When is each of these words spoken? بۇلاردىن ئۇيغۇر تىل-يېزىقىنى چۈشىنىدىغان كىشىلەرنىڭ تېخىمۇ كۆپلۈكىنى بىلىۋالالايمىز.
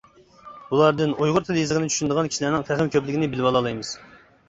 بۇلاردىن 0.71 1.13
ئۇيغۇر 1.19 1.47
تىل-يېزىقىنى 1.51 1.91
چۈشىنىدىغان 1.93 2.33
كىشىلەرنىڭ 2.35 2.69
تېخىمۇ 2.73 2.97
كۆپلۈكىنى 2.99 3.33
بىلىۋالالايمىز. 3.37 3.97